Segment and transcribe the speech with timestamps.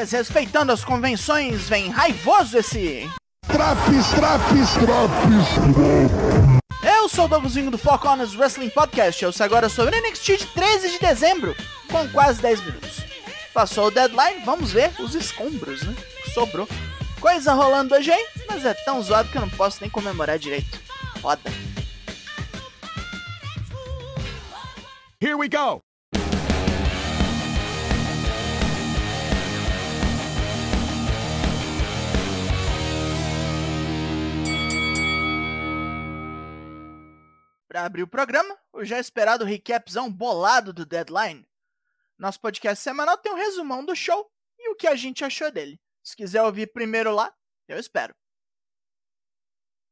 [0.00, 3.06] Desrespeitando as convenções, vem raivoso esse.
[3.46, 6.20] Traps, traps, traps.
[6.82, 9.22] Eu sou o Douglasinho do Four Corners Wrestling Podcast.
[9.22, 11.54] Eu sei agora sobre o NXT de 13 de dezembro,
[11.92, 13.02] com quase 10 minutos.
[13.52, 15.94] Passou o deadline, vamos ver os escombros, né?
[16.32, 16.66] Sobrou.
[17.20, 20.80] Coisa rolando hoje aí, mas é tão zoado que eu não posso nem comemorar direito.
[21.20, 21.52] Roda.
[25.20, 25.82] Here we go.
[37.70, 41.48] Para abrir o programa, o já esperado recapzão bolado do Deadline.
[42.18, 45.80] Nosso podcast semanal tem um resumão do show e o que a gente achou dele.
[46.02, 47.32] Se quiser ouvir primeiro lá,
[47.68, 48.12] eu espero.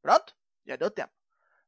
[0.03, 0.35] Pronto?
[0.67, 1.13] Já deu tempo.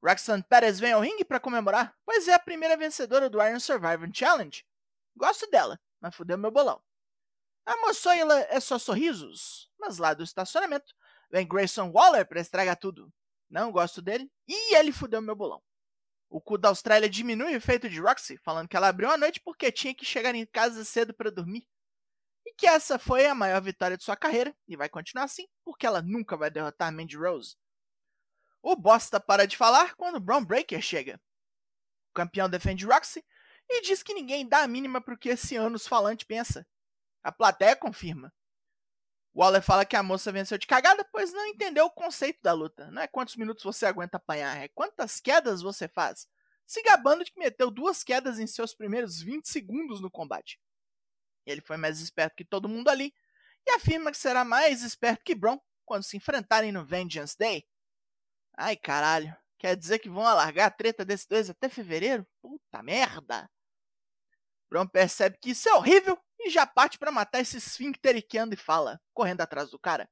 [0.02, 4.10] Roxanne Perez vem ao ringue para comemorar, pois é a primeira vencedora do Iron Survivor
[4.12, 4.66] Challenge.
[5.14, 6.82] Gosto dela, mas fudeu meu bolão.
[7.64, 10.92] A moçoila é só sorrisos, mas lá do estacionamento
[11.30, 13.12] vem Grayson Waller para estragar tudo.
[13.48, 15.62] Não gosto dele e ele fudeu meu bolão.
[16.30, 19.40] O cu da Austrália diminui o efeito de Roxy, falando que ela abriu a noite
[19.40, 21.66] porque tinha que chegar em casa cedo para dormir.
[22.46, 25.84] E que essa foi a maior vitória de sua carreira, e vai continuar assim, porque
[25.84, 27.56] ela nunca vai derrotar Mandy Rose.
[28.62, 31.20] O bosta para de falar quando Braun Breaker chega.
[32.10, 33.24] O campeão defende Roxy
[33.68, 36.64] e diz que ninguém dá a mínima para o que esse anos falante pensa.
[37.24, 38.32] A plateia confirma.
[39.34, 42.90] Waller fala que a moça venceu de cagada, pois não entendeu o conceito da luta.
[42.90, 46.26] Não é quantos minutos você aguenta apanhar, é quantas quedas você faz.
[46.66, 50.60] Se gabando de que meteu duas quedas em seus primeiros 20 segundos no combate.
[51.46, 53.14] Ele foi mais esperto que todo mundo ali
[53.66, 57.64] e afirma que será mais esperto que Braun quando se enfrentarem no Vengeance Day.
[58.56, 62.26] Ai caralho, quer dizer que vão alargar a treta desses dois até fevereiro?
[62.40, 63.50] Puta merda!
[64.68, 68.54] Braun percebe que isso é horrível e já parte para matar esse esfíncter que anda
[68.54, 70.08] e fala, correndo atrás do cara.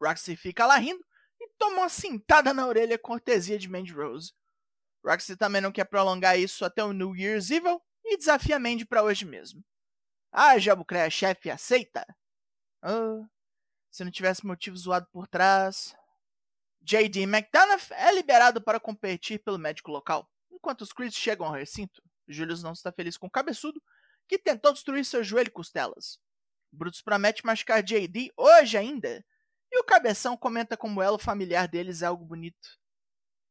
[0.00, 1.04] Roxy fica lá rindo
[1.40, 4.32] e toma uma cintada na orelha cortesia de Mandy Rose.
[5.04, 9.02] Roxy também não quer prolongar isso até o New Year's Evil e desafia Mandy para
[9.02, 9.64] hoje mesmo.
[10.30, 12.04] Ah, Jabucreia chefe, aceita?
[12.82, 13.26] Oh,
[13.90, 15.96] se não tivesse motivo zoado por trás.
[16.82, 17.22] J.D.
[17.22, 20.30] McDonough é liberado para competir pelo médico local.
[20.50, 23.82] Enquanto os Creeds chegam ao recinto, Julius não está feliz com o cabeçudo
[24.28, 26.20] que tentou destruir seu joelho e costelas.
[26.70, 29.24] Brutus promete machucar JD hoje ainda,
[29.72, 32.78] e o cabeção comenta como o elo familiar deles é algo bonito.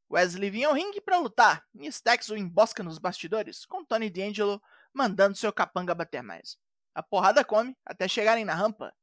[0.10, 4.62] Wesley vinha ao ringue para lutar, e Stax o embosca nos bastidores, com Tony D'Angelo
[4.94, 6.58] mandando seu capanga bater mais.
[6.96, 8.94] A porrada come até chegarem na rampa.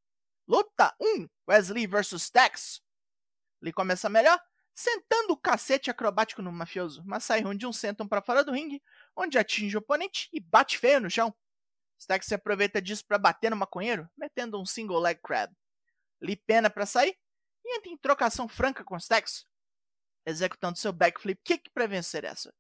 [0.49, 2.83] Luta 1: Wesley vs Stax.
[3.61, 4.41] Lee começa melhor,
[4.75, 8.83] sentando o cacete acrobático no mafioso, mas sai onde um sentam para fora do ringue,
[9.17, 11.35] onde atinge o oponente e bate feio no chão.
[11.99, 15.53] Stack se aproveita disso para bater no maconheiro, metendo um single leg crab.
[16.21, 17.17] Lee pena para sair
[17.65, 19.47] e entra em trocação franca com Stacks,
[20.27, 22.53] executando seu backflip kick para vencer essa.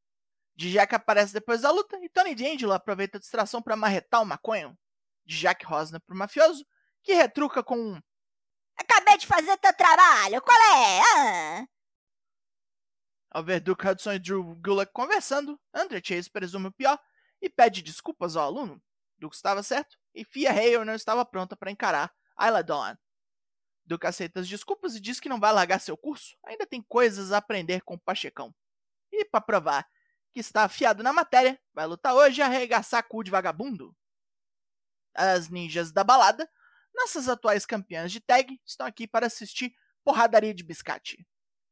[0.57, 4.79] Dijak aparece depois da luta e Tony D'Angelo aproveita a distração para marretar o maconho.
[5.25, 6.65] Dijak rosna pro mafioso,
[7.03, 8.01] que retruca com um
[8.77, 11.01] Acabei de fazer teu trabalho, qual é?
[11.01, 11.67] Ah?
[13.31, 16.99] Ao ver Duke Hudson e Drew Gulak conversando, Andre Chase presume o pior
[17.41, 18.83] e pede desculpas ao aluno.
[19.19, 22.97] Duke estava certo e Fia Hale não estava pronta para encarar Ayla Dawn.
[23.85, 27.33] Duke aceita as desculpas e diz que não vai largar seu curso, ainda tem coisas
[27.33, 28.55] a aprender com o Pachecão.
[29.13, 29.89] E para provar
[30.33, 33.95] que está afiado na matéria, vai lutar hoje e arregaçar cu de vagabundo.
[35.15, 36.51] As ninjas da balada,
[36.95, 41.25] nossas atuais campeãs de tag, estão aqui para assistir porradaria de biscate.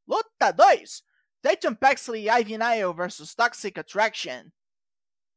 [0.07, 1.03] Luta 2!
[1.43, 4.49] Dayton Paxley e Ivy Nile vs Toxic Attraction.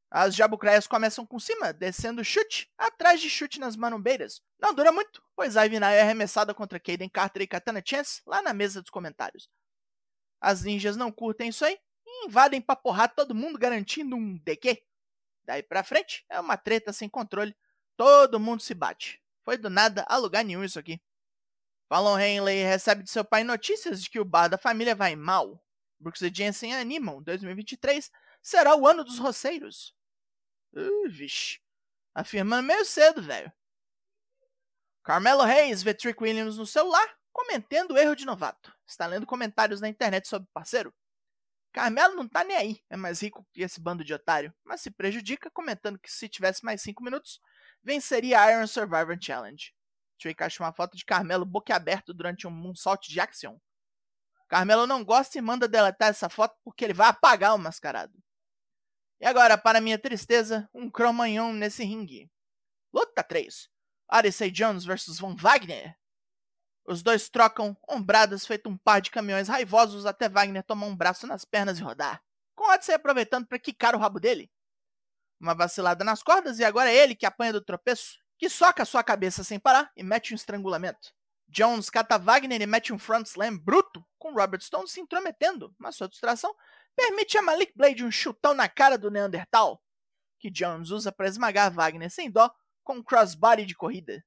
[0.09, 4.41] As jabucreias começam com cima, descendo chute, atrás de chute nas manombeiras.
[4.59, 8.41] Não dura muito, pois Ivy Nile é arremessada contra Kaden Carter e Katana Chance lá
[8.41, 9.49] na mesa dos comentários.
[10.39, 14.81] As ninjas não curtem isso aí e invadem pra porrar todo mundo garantindo um DQ.
[15.43, 17.55] Daí pra frente é uma treta sem controle,
[17.97, 19.21] todo mundo se bate.
[19.43, 20.99] Foi do nada a lugar nenhum isso aqui.
[21.87, 25.63] Fallon Henley recebe de seu pai notícias de que o bar da família vai mal.
[25.99, 28.11] Brooks e Jensen animam 2023
[28.45, 29.95] será o ano dos roceiros.
[30.71, 31.59] Uh, vixe.
[32.13, 33.51] Afirmando meio cedo, velho.
[35.03, 38.71] Carmelo Reis vê Trick Williams no celular, comentando o erro de novato.
[38.85, 40.93] Está lendo comentários na internet sobre o parceiro.
[41.73, 44.91] Carmelo não tá nem aí, é mais rico que esse bando de otário, mas se
[44.91, 47.41] prejudica comentando que se tivesse mais 5 minutos,
[47.83, 49.73] venceria a Iron Survivor Challenge.
[50.17, 53.59] Trick acha uma foto de Carmelo boquiaberto durante um moonsault de Action.
[54.47, 58.24] Carmelo não gosta e manda deletar essa foto porque ele vai apagar o mascarado.
[59.19, 62.29] E agora, para minha tristeza, um cromanhão nesse ringue.
[62.93, 63.69] Luta 3.
[64.11, 65.97] Odyssey Jones versus Von Wagner.
[66.85, 71.25] Os dois trocam ombradas feito um par de caminhões raivosos até Wagner tomar um braço
[71.25, 72.21] nas pernas e rodar,
[72.55, 74.51] com Odyssey aproveitando para quicar o rabo dele.
[75.39, 79.03] Uma vacilada nas cordas e agora é ele que apanha do tropeço, que soca sua
[79.03, 81.13] cabeça sem parar e mete um estrangulamento.
[81.47, 85.95] Jones cata Wagner e mete um front slam bruto, com Robert Stone se intrometendo, mas
[85.95, 86.53] sua distração
[86.95, 89.81] permite a Malik Blade um chutão na cara do Neandertal,
[90.39, 92.49] que Jones usa para esmagar Wagner sem dó
[92.83, 94.23] com um crossbody de corrida.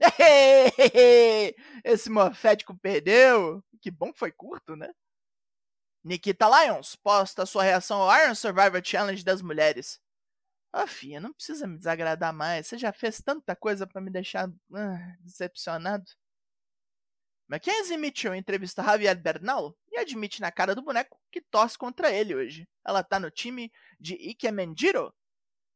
[1.84, 3.62] Esse morfético perdeu.
[3.80, 4.92] Que bom que foi curto, né?
[6.04, 10.00] Nikita Lyons posta sua reação ao Iron Survivor Challenge das mulheres.
[10.72, 12.66] Ah, filha, não precisa me desagradar mais.
[12.66, 16.04] Você já fez tanta coisa para me deixar ah, decepcionado.
[17.48, 22.34] Mackenzie Mitchell entrevista Javier Bernal e admite na cara do boneco que torce contra ele
[22.34, 22.68] hoje.
[22.84, 25.14] Ela tá no time de Ikemendiro.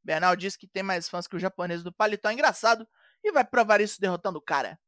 [0.03, 2.89] Bernal diz que tem mais fãs que o japonês do paletó engraçado
[3.23, 4.79] e vai provar isso derrotando o cara.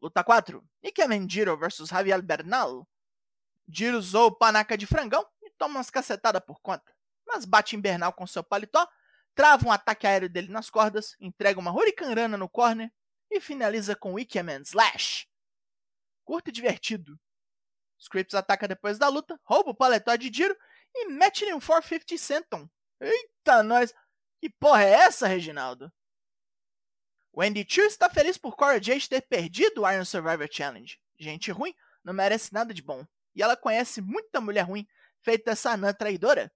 [0.00, 0.62] Luta 4.
[0.82, 2.86] Ikemendiro vs Javier Bernal.
[3.66, 6.94] Jiro usou o panaca de frangão e toma umas cacetadas por conta
[7.26, 8.86] mas bate em Bernal com seu paletó,
[9.34, 12.92] trava um ataque aéreo dele nas cordas, entrega uma Hurricanrana no corner
[13.30, 15.26] e finaliza com Wickerman Slash.
[16.24, 17.18] Curto e divertido.
[18.04, 20.56] Scripps ataca depois da luta, rouba o paletó de Diro
[20.94, 22.68] e mete-lhe um 450 Senton.
[23.00, 23.92] Eita, nós!
[24.38, 25.92] Que porra é essa, Reginaldo?
[27.36, 31.00] Wendy Chu está feliz por Cora Jade ter perdido o Iron Survivor Challenge.
[31.18, 31.74] Gente ruim
[32.04, 33.04] não merece nada de bom.
[33.34, 34.86] E ela conhece muita mulher ruim,
[35.20, 36.52] feita essa anã traidora.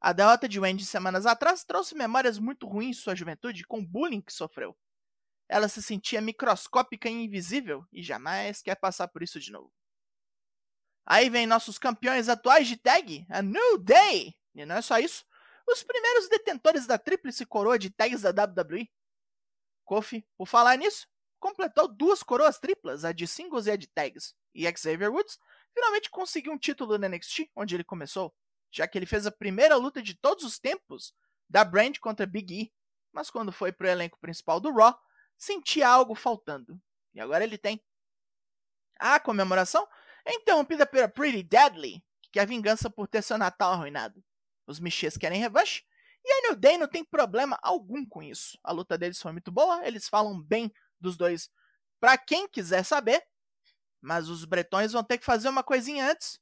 [0.00, 3.86] A derrota de Wendy semanas atrás trouxe memórias muito ruins de sua juventude com o
[3.86, 4.76] bullying que sofreu.
[5.48, 9.72] Ela se sentia microscópica e invisível e jamais quer passar por isso de novo.
[11.04, 14.34] Aí vem nossos campeões atuais de tag, a New Day!
[14.54, 15.24] E não é só isso,
[15.68, 18.90] os primeiros detentores da tríplice coroa de tags da WWE.
[19.84, 21.08] Kofi, por falar nisso,
[21.40, 24.34] completou duas coroas triplas, a de singles e a de tags.
[24.54, 25.38] E Xavier Woods
[25.74, 28.34] finalmente conseguiu um título no NXT, onde ele começou
[28.72, 31.14] já que ele fez a primeira luta de todos os tempos
[31.48, 32.72] da Brand contra Big E,
[33.12, 34.98] mas quando foi pro elenco principal do Raw,
[35.36, 36.80] sentia algo faltando.
[37.14, 37.84] E agora ele tem.
[38.98, 39.86] A comemoração
[40.24, 44.22] é interrompida pela Pretty Deadly, que quer vingança por ter seu Natal arruinado.
[44.66, 45.82] Os Michês querem revanche,
[46.24, 48.58] e a New Day não tem problema algum com isso.
[48.62, 51.50] A luta deles foi muito boa, eles falam bem dos dois
[52.02, 53.22] para quem quiser saber,
[54.00, 56.40] mas os bretões vão ter que fazer uma coisinha antes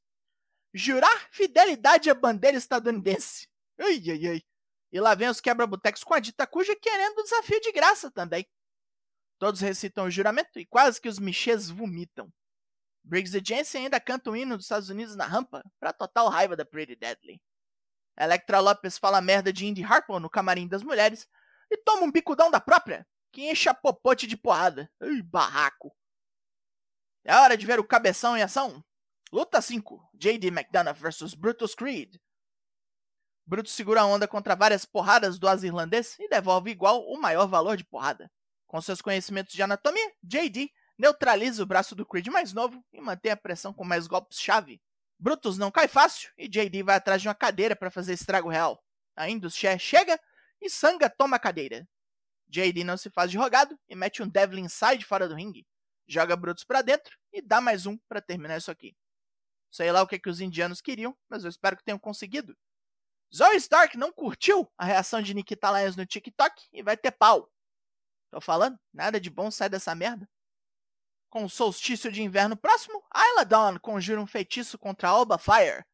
[0.72, 3.46] jurar fidelidade à bandeira estadunidense.
[3.78, 4.42] Ai, ai, ai.
[4.90, 8.48] E lá vem os quebra-botecos com a dita cuja querendo o desafio de graça também.
[9.38, 12.32] Todos recitam o juramento e quase que os michês vomitam.
[13.10, 16.54] Briggs e Jensen ainda cantam o hino dos Estados Unidos na rampa, pra total raiva
[16.54, 17.42] da Pretty Deadly.
[18.16, 21.26] Electra Lopes fala merda de Indy Harper no camarim das mulheres
[21.68, 24.88] e toma um bicudão da própria, que enche a popote de porrada.
[25.00, 25.92] Ai, barraco.
[27.24, 28.80] É hora de ver o cabeção em ação.
[29.32, 32.14] Luta 5: JD McDonough vs Brutus Creed.
[33.44, 37.48] Brutus segura a onda contra várias porradas do as irlandês e devolve igual o maior
[37.48, 38.30] valor de porrada.
[38.68, 40.70] Com seus conhecimentos de anatomia, JD
[41.00, 44.80] neutraliza o braço do Creed mais novo e mantém a pressão com mais golpes-chave.
[45.18, 48.84] Brutus não cai fácil e JD vai atrás de uma cadeira para fazer estrago real.
[49.16, 50.20] A Induscher chega
[50.60, 51.88] e Sanga toma a cadeira.
[52.48, 55.66] JD não se faz de rogado e mete um Devil Inside fora do ringue.
[56.06, 58.94] Joga Brutus para dentro e dá mais um para terminar isso aqui.
[59.70, 62.54] Sei lá o que, que os indianos queriam, mas eu espero que tenham conseguido.
[63.34, 67.48] Zoe Stark não curtiu a reação de Nikita Lyons no TikTok e vai ter pau.
[68.30, 70.28] Tô falando, nada de bom sai dessa merda.
[71.30, 75.84] Com o solstício de inverno próximo, Ayla Dawn conjura um feitiço contra Alba Fire.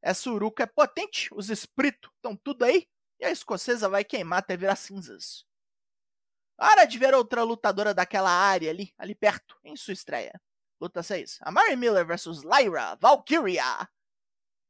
[0.00, 2.88] Essa uruca é potente, os espíritos estão tudo aí,
[3.20, 5.44] e a escocesa vai queimar até virar cinzas.
[6.58, 10.40] Hora de ver outra lutadora daquela área ali, ali perto, em sua estreia.
[10.80, 11.38] Luta 6.
[11.42, 13.86] Amari Miller vs Lyra Valkyria.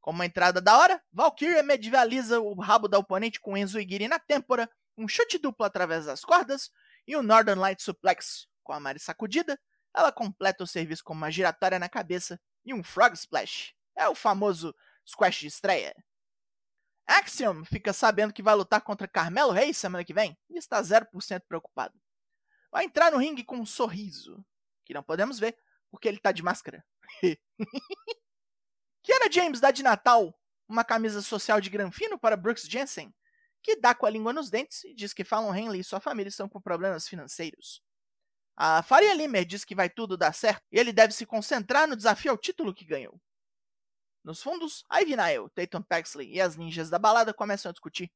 [0.01, 4.19] Com uma entrada da hora, Valkyria medievaliza o rabo da oponente com Enzo Igiri na
[4.19, 6.71] têmpora, um chute duplo através das cordas
[7.07, 8.47] e um Northern Light Suplex.
[8.63, 9.57] Com a Mari sacudida,
[9.97, 13.73] ela completa o serviço com uma giratória na cabeça e um Frog Splash.
[13.95, 15.95] É o famoso squash de estreia.
[17.07, 21.41] Axiom fica sabendo que vai lutar contra Carmelo Reis semana que vem e está 0%
[21.47, 21.99] preocupado.
[22.71, 24.45] Vai entrar no ringue com um sorriso,
[24.85, 25.57] que não podemos ver,
[25.89, 26.85] porque ele tá de máscara.
[29.01, 30.37] Kiana James dá de Natal
[30.67, 33.11] uma camisa social de granfino para Brooks Jensen,
[33.63, 36.29] que dá com a língua nos dentes e diz que Fallon Henley e sua família
[36.29, 37.81] estão com problemas financeiros.
[38.59, 41.95] A Faria Limer diz que vai tudo dar certo e ele deve se concentrar no
[41.95, 43.21] desafio ao título que ganhou.
[44.23, 48.11] Nos fundos, Ivy Nile, Tatum Paxley e as ninjas da balada começam a discutir.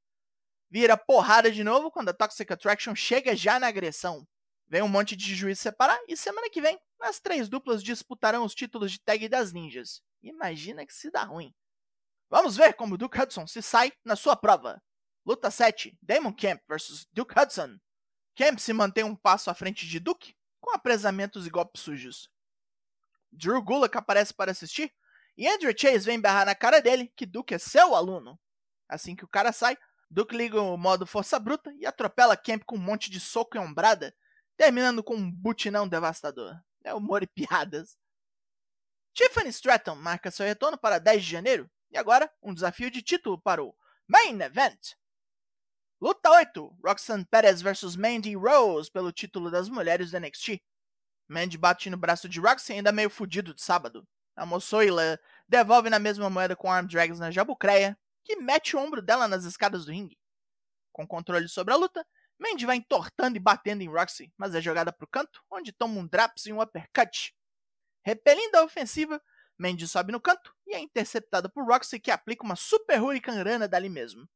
[0.68, 4.28] vira porrada de novo quando a Toxic Attraction chega já na agressão.
[4.68, 8.56] Vem um monte de juiz separar e semana que vem as três duplas disputarão os
[8.56, 10.02] títulos de tag das ninjas.
[10.24, 11.54] Imagina que se dá ruim.
[12.32, 14.82] Vamos ver como Duke Hudson se sai na sua prova.
[15.24, 17.78] Luta 7, Damon Camp vs Duke Hudson.
[18.42, 22.28] Camp se mantém um passo à frente de Duke, com apresamentos e golpes sujos.
[23.32, 24.92] Drew Gulak aparece para assistir,
[25.38, 28.40] e Andrew Chase vem berrar na cara dele que Duke é seu aluno.
[28.90, 29.78] Assim que o cara sai,
[30.10, 33.60] Duke liga o modo força bruta e atropela Camp com um monte de soco e
[33.60, 34.12] ombrada,
[34.58, 36.60] terminando com um butinão devastador.
[36.84, 37.96] É humor e piadas.
[39.14, 43.40] Tiffany Stratton marca seu retorno para 10 de janeiro, e agora um desafio de título
[43.40, 43.76] para o
[44.08, 44.96] Main Event.
[46.02, 50.60] Luta 8, Roxanne Perez vs Mandy Rose pelo título das mulheres do NXT.
[51.28, 54.04] Mandy bate no braço de Roxy ainda meio fudido de sábado.
[54.36, 59.00] A moçoila devolve na mesma moeda com arm drags na jabucreia, que mete o ombro
[59.00, 60.18] dela nas escadas do ringue.
[60.92, 62.04] Com controle sobre a luta,
[62.40, 66.00] Mandy vai entortando e batendo em Roxy, mas é jogada para o canto, onde toma
[66.00, 67.32] um draps e um uppercut.
[68.04, 69.22] Repelindo a ofensiva,
[69.56, 73.68] Mandy sobe no canto e é interceptada por Roxy, que aplica uma super Hurricane Rana
[73.68, 74.28] dali mesmo.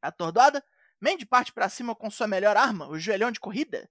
[0.00, 0.64] Atordoada,
[1.00, 3.88] Mandy parte para cima com sua melhor arma, o joelhão de corrida.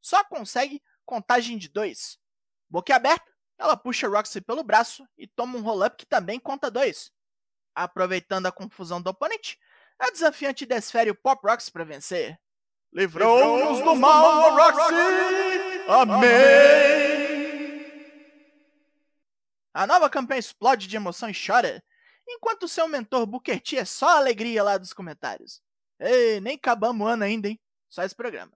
[0.00, 2.18] Só consegue contagem de dois.
[2.68, 7.12] Boca aberta, ela puxa Roxy pelo braço e toma um roll-up que também conta dois.
[7.74, 9.58] Aproveitando a confusão do oponente,
[9.98, 12.38] a desafiante desfere o Pop Rocks para vencer.
[12.92, 14.94] Livrou-nos do mal, Roxy!
[15.88, 17.10] Amém!
[19.72, 21.82] A nova campanha explode de emoção e chora,
[22.28, 25.62] enquanto seu mentor Booker T é só alegria lá dos comentários.
[26.00, 27.60] Ei, nem acabamos o ano ainda, hein?
[27.90, 28.52] Só esse programa.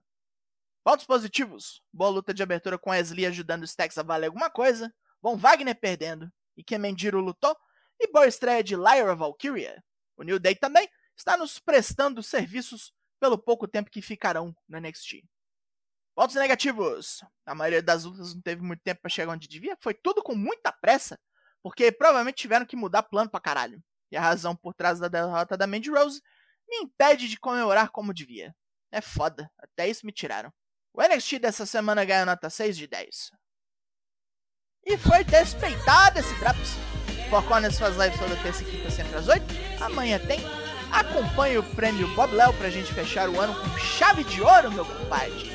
[0.83, 1.81] Pontos positivos.
[1.93, 4.91] Boa luta de abertura com Wesley ajudando os Stacks a valer alguma coisa.
[5.21, 6.31] Von Wagner perdendo.
[6.57, 7.55] E Kemendiro lutou.
[7.99, 9.83] E boa estreia de Lyra Valkyria.
[10.17, 15.23] O New Day também está nos prestando serviços pelo pouco tempo que ficarão no NXT.
[16.15, 17.23] Pontos negativos.
[17.45, 19.77] A maioria das lutas não teve muito tempo para chegar onde devia.
[19.79, 21.19] Foi tudo com muita pressa.
[21.61, 23.83] Porque provavelmente tiveram que mudar plano pra caralho.
[24.11, 26.21] E a razão por trás da derrota da Mandy Rose
[26.67, 28.55] me impede de comemorar como devia.
[28.91, 29.49] É foda.
[29.57, 30.51] Até isso me tiraram.
[30.93, 33.31] O NXT dessa semana ganhou nota 6 de 10.
[34.85, 36.75] E foi despeitado esse Traps.
[37.29, 39.43] Four Corners faz live toda terça e quinta sempre às 8.
[39.81, 40.39] Amanhã tem.
[40.91, 44.85] Acompanhe o prêmio Bob Léo pra gente fechar o ano com chave de ouro, meu
[44.85, 45.51] compadre.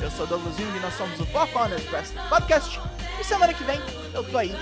[0.00, 2.80] Eu sou Douglas Jung e nós somos o Four Corners Wrestling Podcast.
[3.20, 3.80] E semana que vem
[4.14, 4.52] eu tô aí.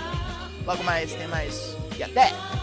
[0.65, 1.77] Logo mais tem mais.
[1.97, 2.56] E até!